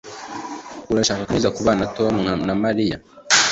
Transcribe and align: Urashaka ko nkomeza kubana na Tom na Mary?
Urashaka 0.91 1.21
ko 1.21 1.25
nkomeza 1.29 1.53
kubana 1.57 1.81
na 1.85 1.91
Tom 1.95 2.13
na 2.45 2.53
Mary? 2.61 2.87